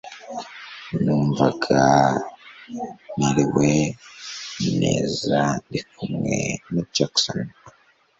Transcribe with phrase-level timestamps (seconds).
[1.03, 1.81] numvaga
[3.19, 3.71] merewe
[4.81, 6.35] neza ndikumwe
[6.73, 7.41] na Jackson